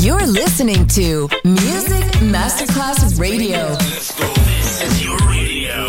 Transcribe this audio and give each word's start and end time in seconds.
You're 0.00 0.26
listening 0.26 0.86
to 0.88 1.28
Music 1.42 2.04
Masterclass 2.20 3.18
Radio. 3.18 3.74
This 3.76 4.82
is 4.82 5.02
your 5.02 5.16
radio. 5.28 5.88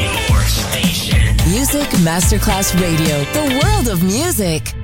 Your 0.00 0.42
station. 0.46 1.36
Music 1.50 1.88
Masterclass 2.00 2.74
Radio, 2.80 3.24
the 3.32 3.60
world 3.62 3.88
of 3.88 4.02
music. 4.02 4.74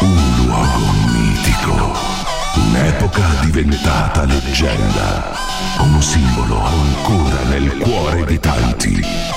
Un 0.00 0.46
luogo 0.46 0.92
mitico, 1.12 1.98
un'epoca 2.54 3.40
diventata 3.44 4.24
leggenda, 4.24 5.36
un 5.80 6.00
simbolo 6.00 6.62
ancora 6.64 7.42
nel 7.50 7.76
cuore 7.78 8.24
di 8.24 8.38
tanti. 8.38 9.36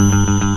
Mm-hmm. 0.00 0.49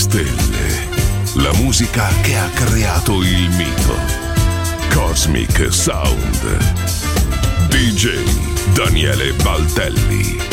stelle, 0.00 0.88
la 1.34 1.52
musica 1.56 2.08
che 2.22 2.34
ha 2.34 2.48
creato 2.54 3.20
il 3.20 3.50
mito. 3.50 3.94
Cosmic 4.94 5.70
Sound. 5.70 6.56
DJ 7.68 8.24
Daniele 8.72 9.34
Baltelli. 9.42 10.49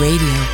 Radio. 0.00 0.49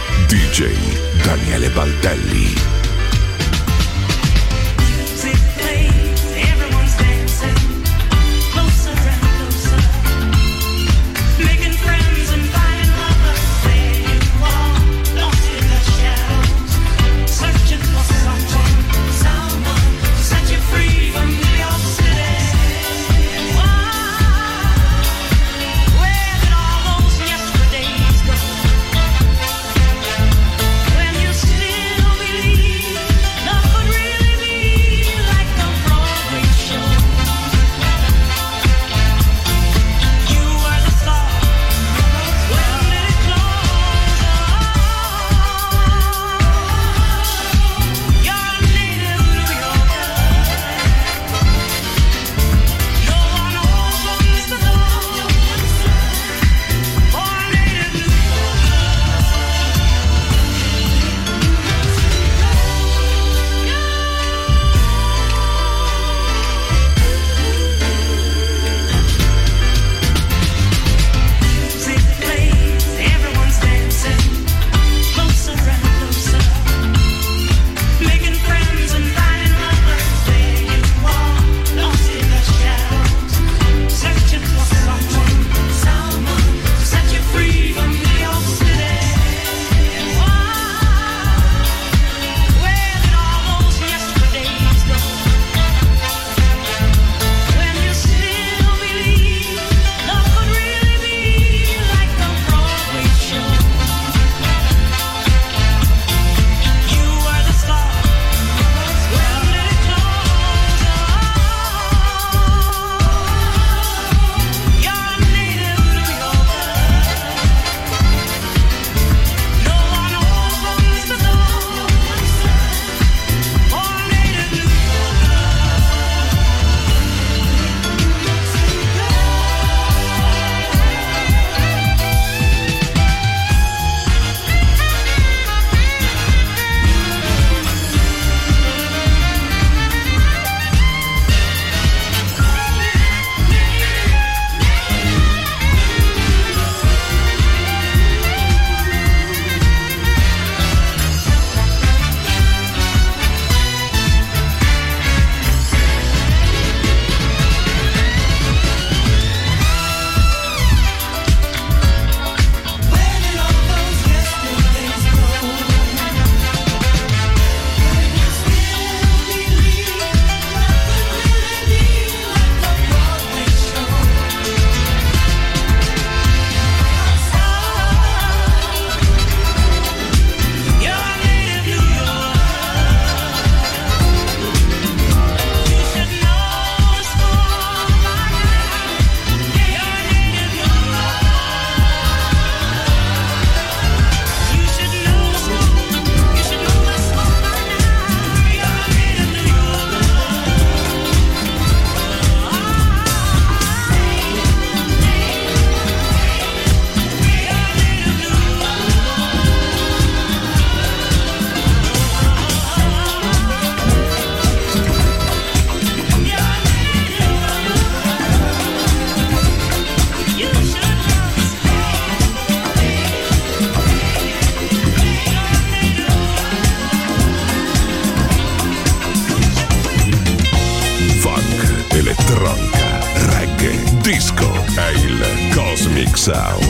Sound. 236.26 236.64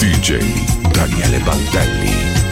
DJ 0.00 0.40
Daniele 0.92 1.38
Baldelli. 1.44 2.45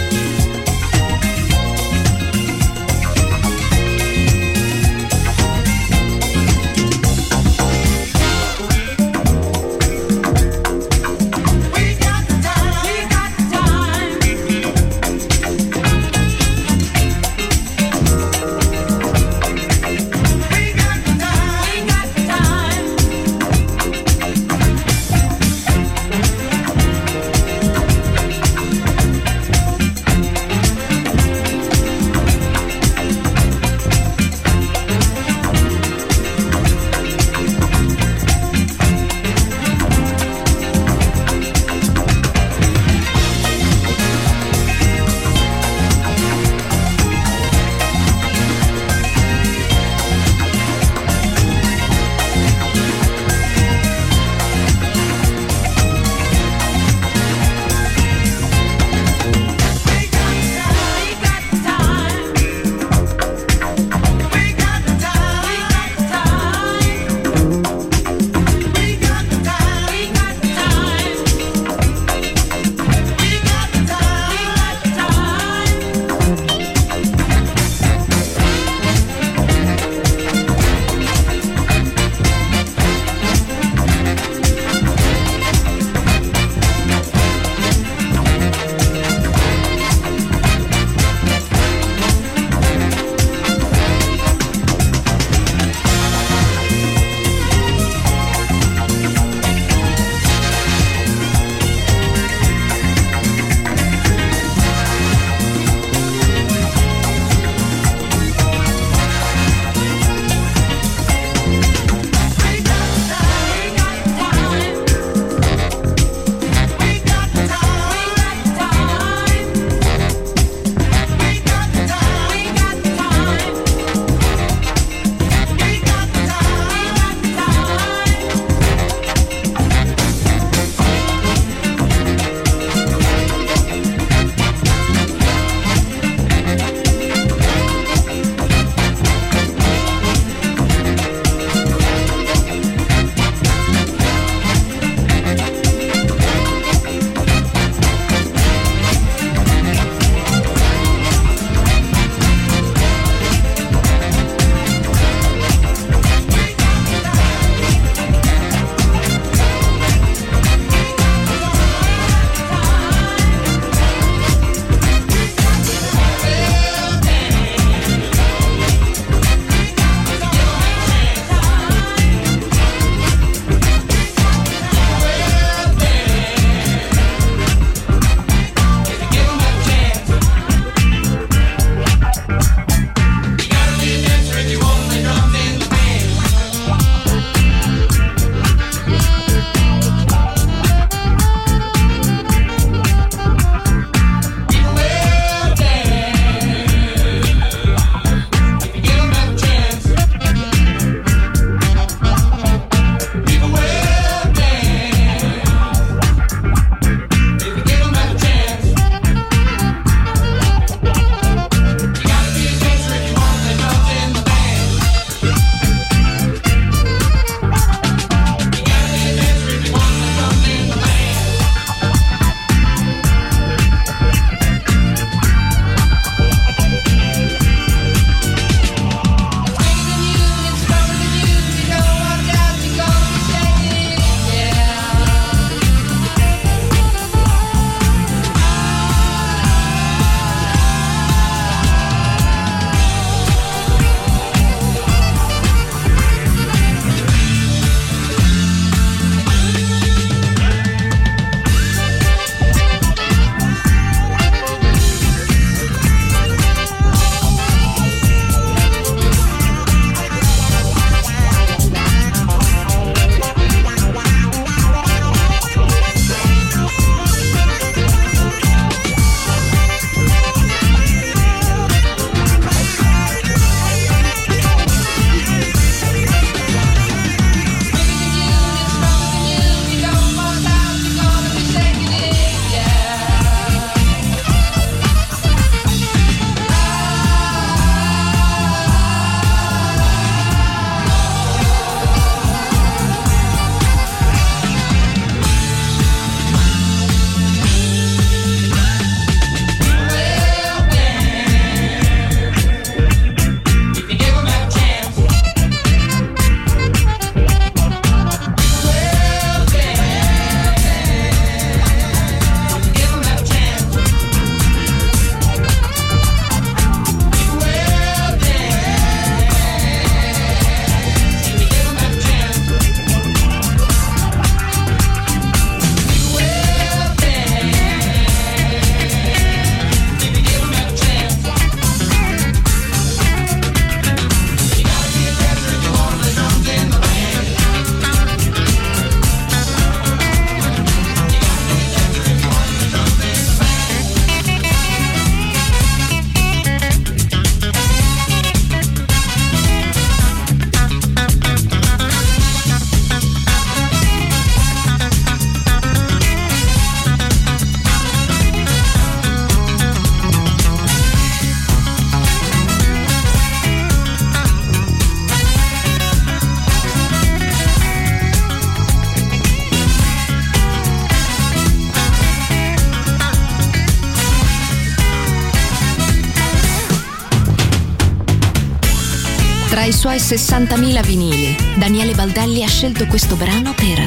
Suoi 379.84 379.98
60.000 379.98 380.82
vinili, 380.82 381.36
Daniele 381.58 381.94
Baldelli 381.94 382.42
ha 382.42 382.48
scelto 382.48 382.86
questo 382.86 383.16
brano 383.16 383.52
per 383.52 383.82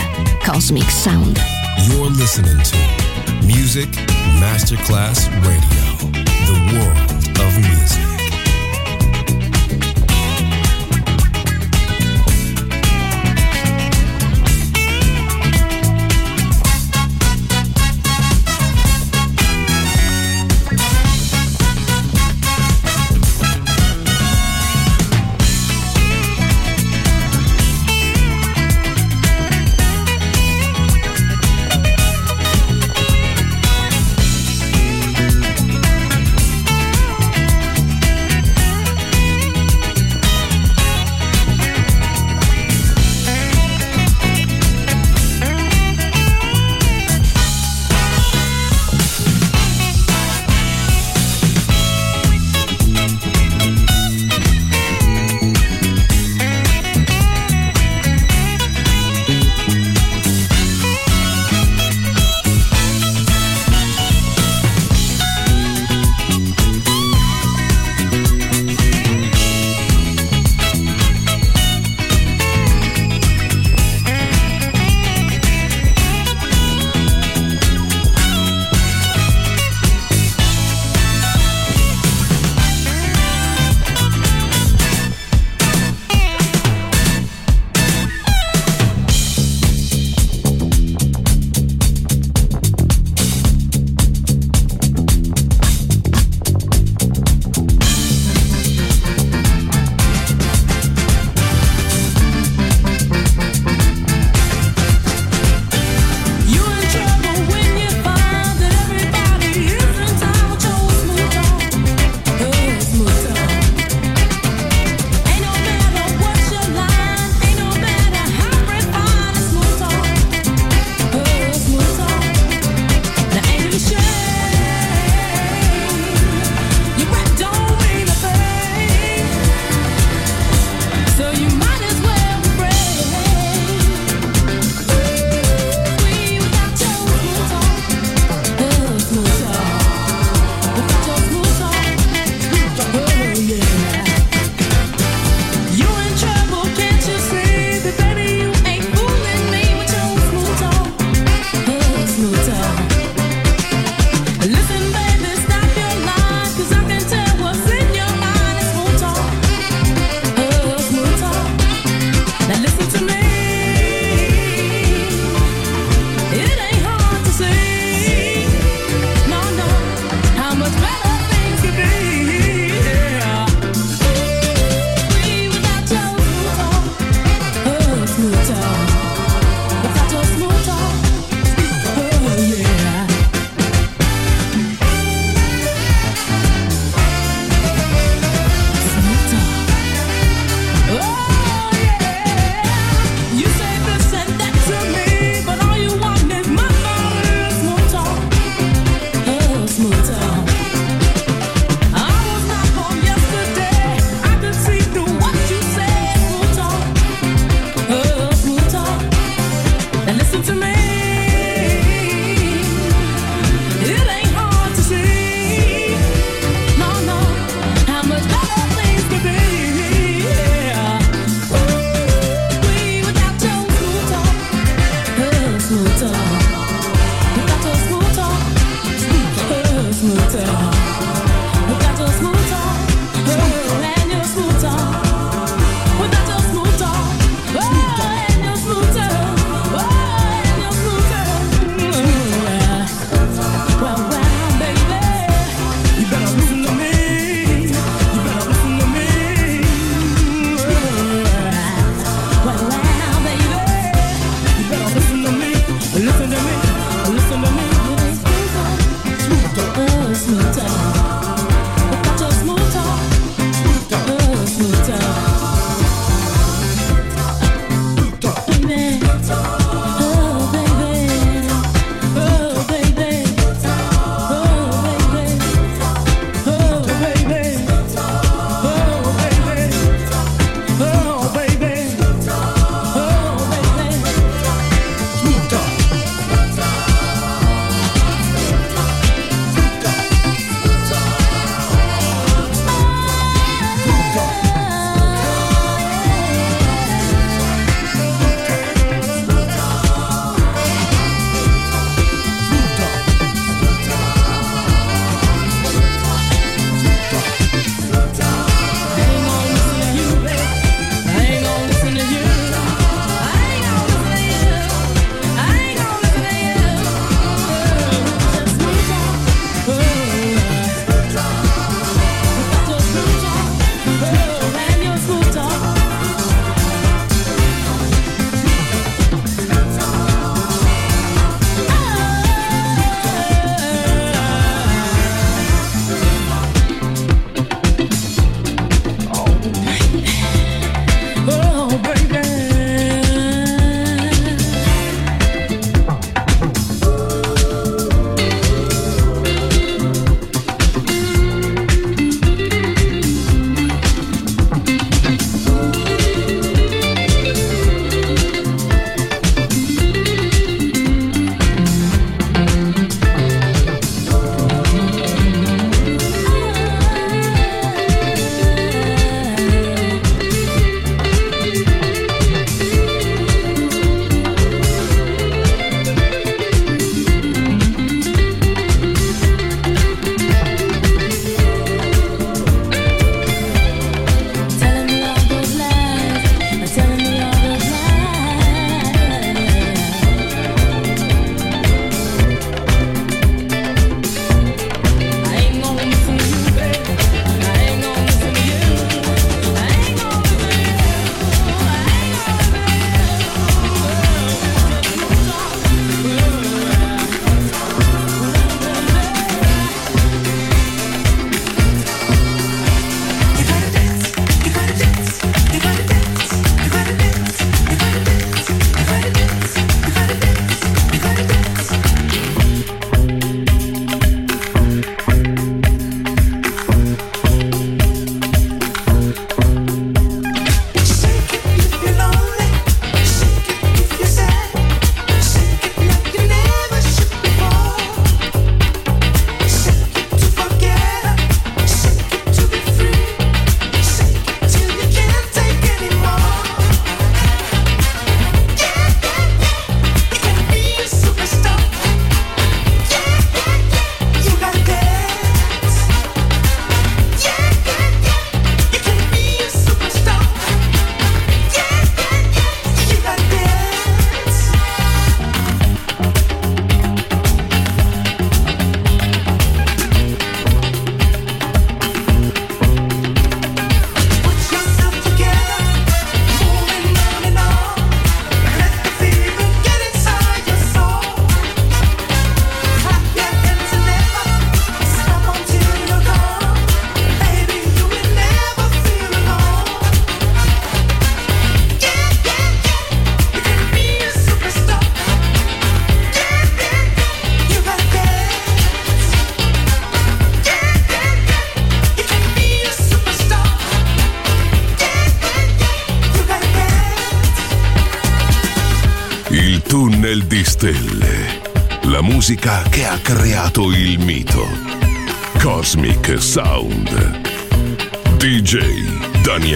Cosmic 0.46 0.92
Sound. 0.92 1.42
You're 1.88 2.14
listening 2.16 2.62
to 2.62 2.78
Music 3.42 3.90
Masterclass 4.38 5.28
Radio, 5.42 5.98
the 6.46 6.76
world 6.76 7.07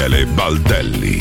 Daniele 0.02 0.26
Baldelli. 0.26 1.21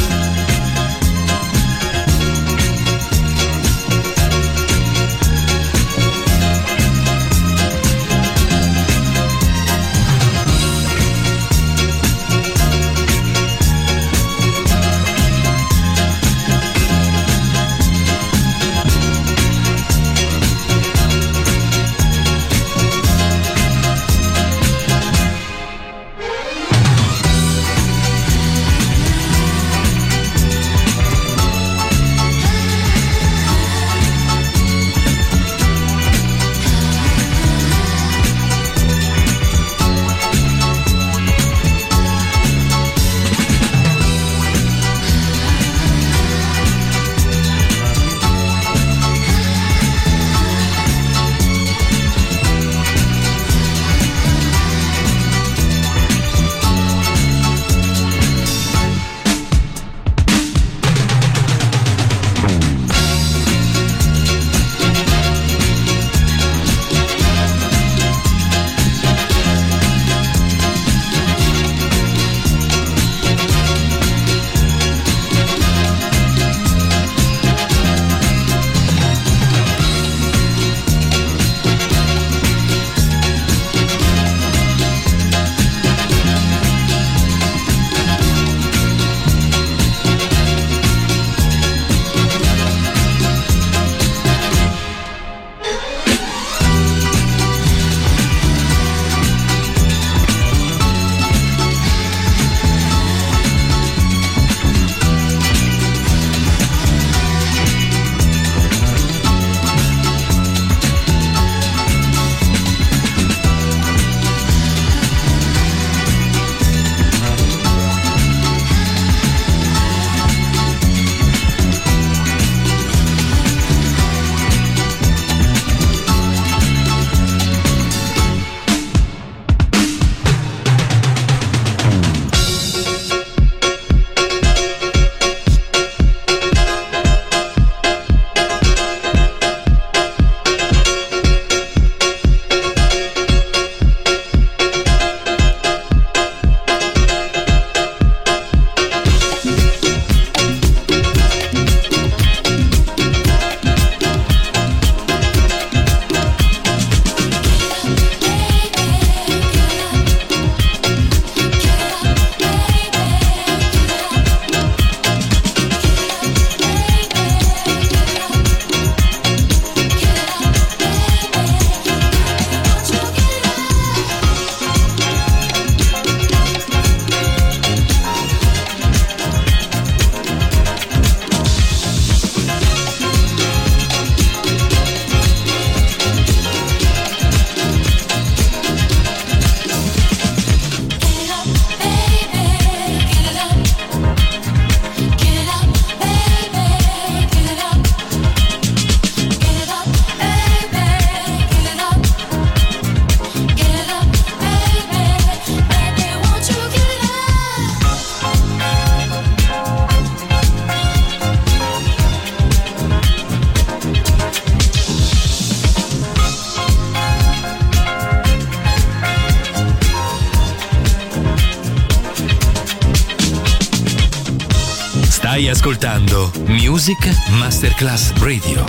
Music 226.81 227.29
Masterclass 227.33 228.11
Radio. 228.23 228.65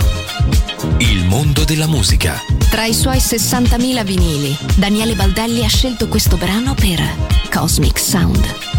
Il 0.99 1.25
mondo 1.25 1.63
della 1.63 1.87
musica. 1.87 2.39
Tra 2.69 2.85
i 2.85 2.93
suoi 2.93 3.17
60.000 3.17 4.05
vinili, 4.05 4.55
Daniele 4.75 5.15
Baldelli 5.15 5.65
ha 5.65 5.67
scelto 5.67 6.07
questo 6.07 6.37
brano 6.37 6.75
per 6.75 7.01
Cosmic 7.49 7.97
Sound. 7.97 8.72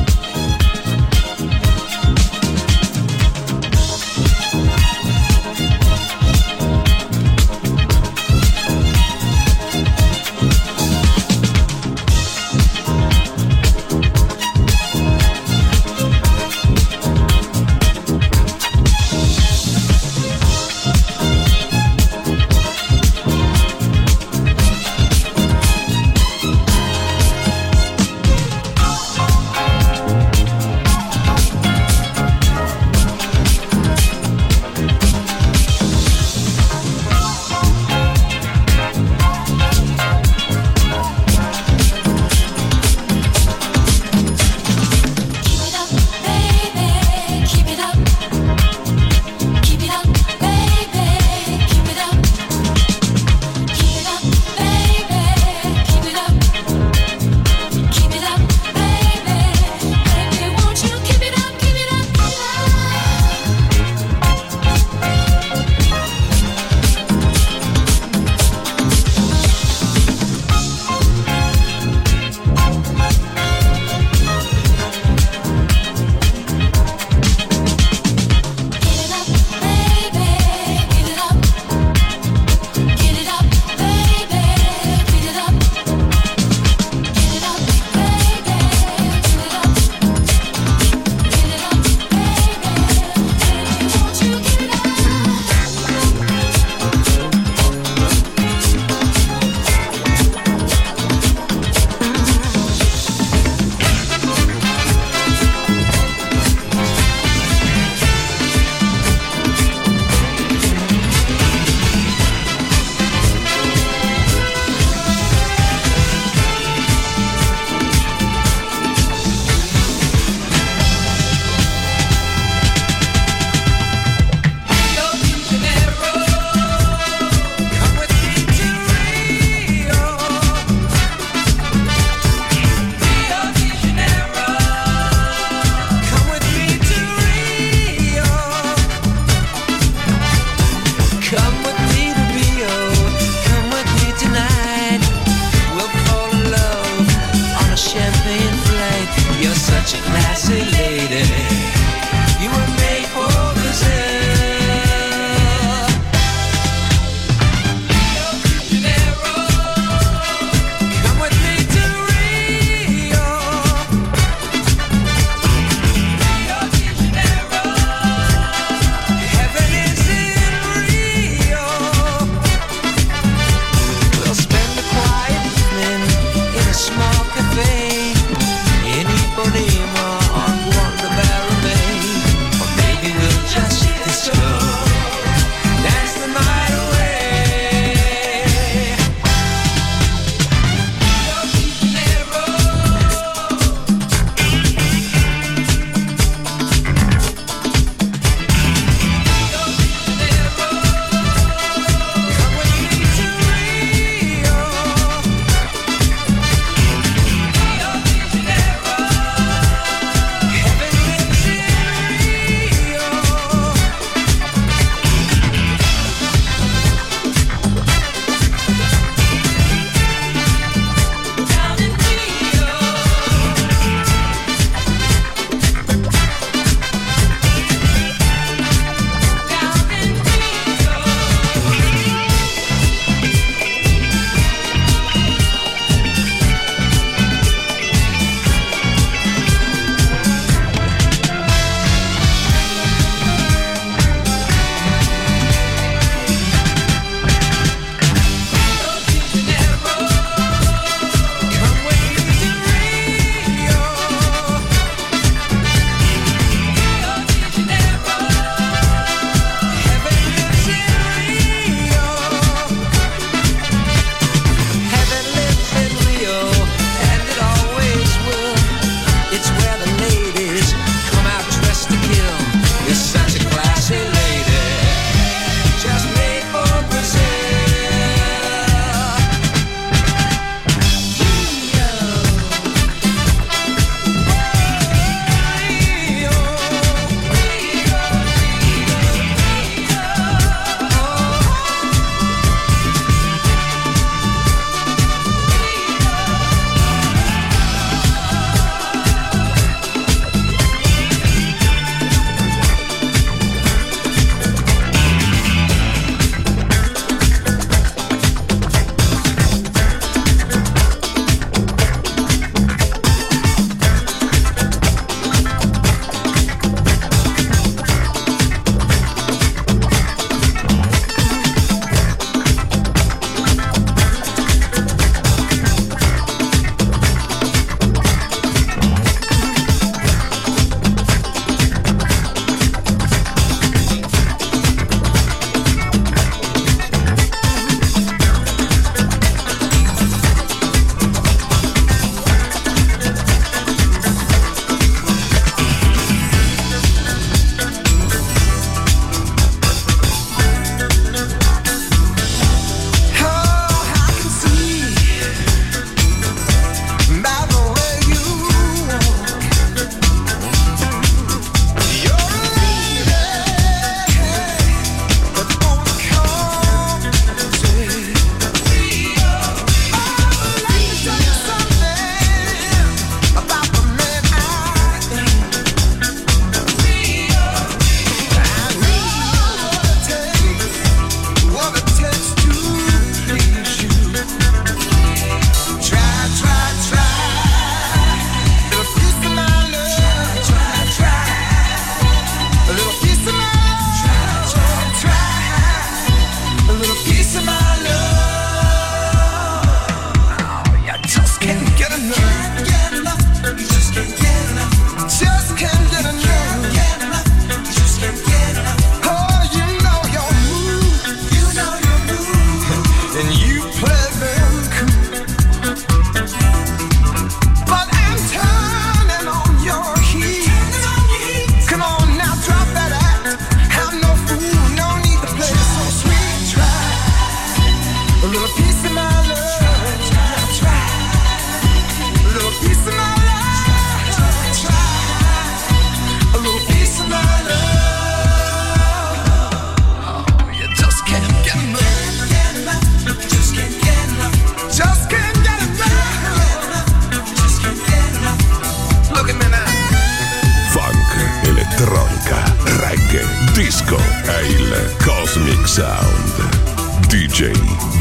Cosmic 455.35 455.66
Sound. 455.66 457.09
DJ 457.09 457.51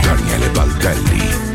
Daniele 0.03 0.49
Baldelli. 0.53 1.52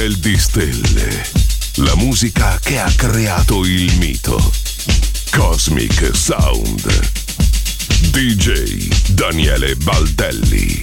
Tunnel 0.00 0.16
di 0.16 0.38
stelle. 0.38 1.28
La 1.74 1.94
musica 1.94 2.58
che 2.62 2.78
ha 2.78 2.90
creato 2.96 3.66
il 3.66 3.94
mito. 3.98 4.40
Cosmic 5.30 6.16
Sound. 6.16 7.10
DJ 8.08 8.88
Daniele 9.10 9.76
Baldelli. 9.76 10.80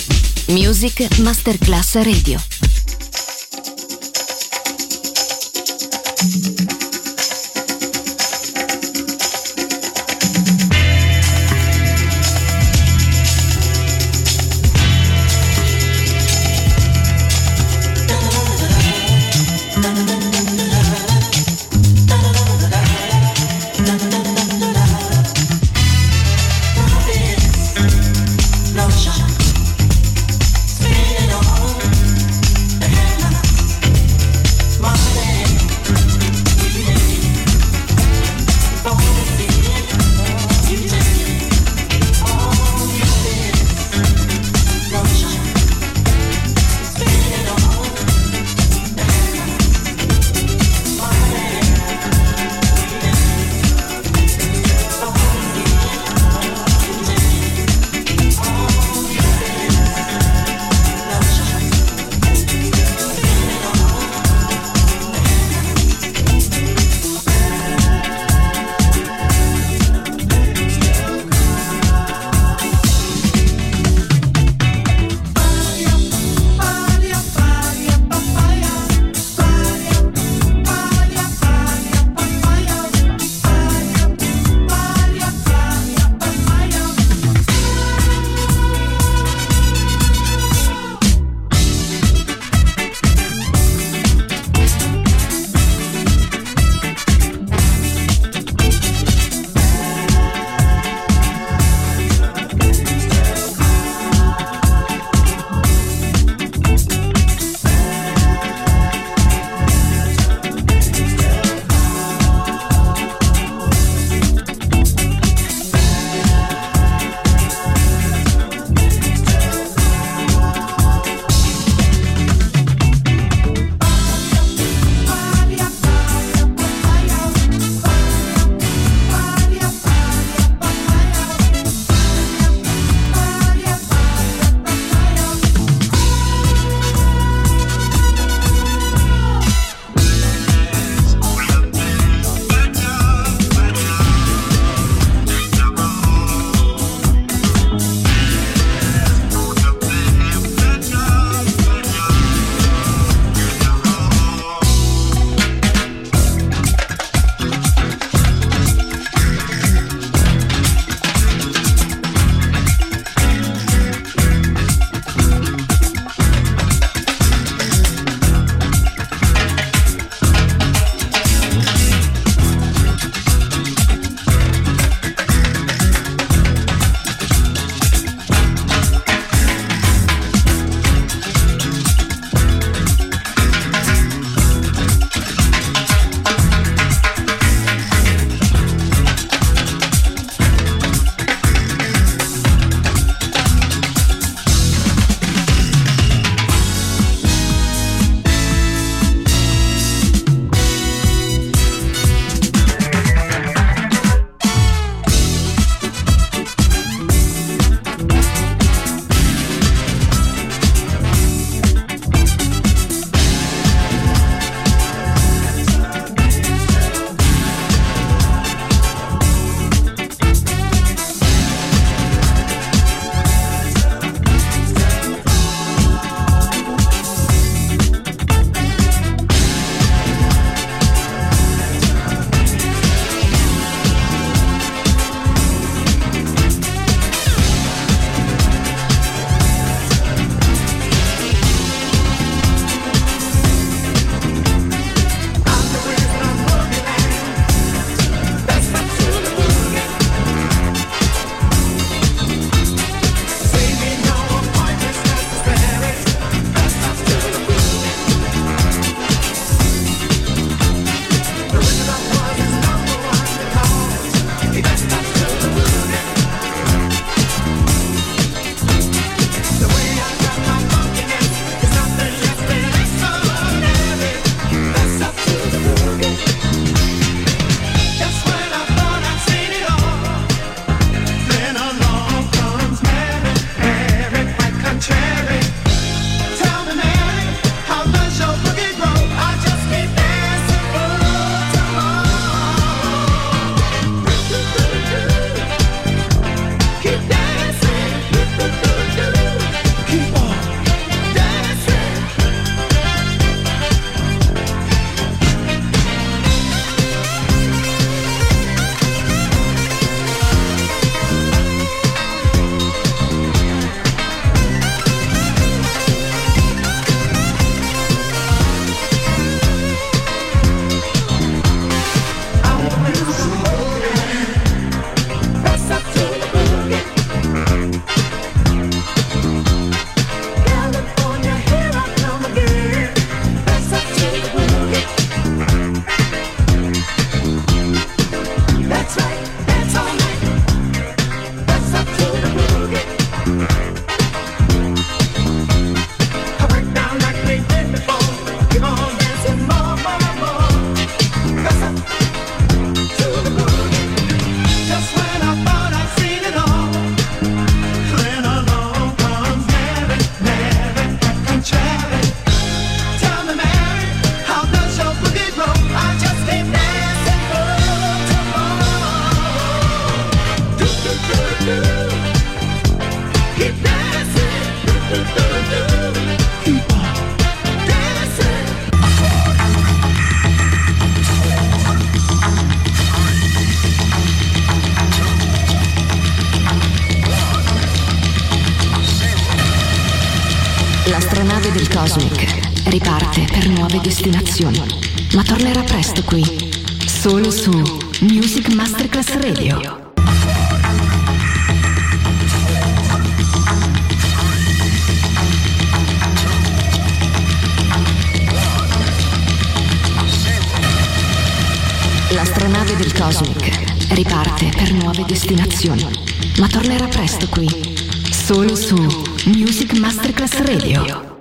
Music 0.50 1.18
Masterclass 1.18 1.96
Radio. 1.96 2.57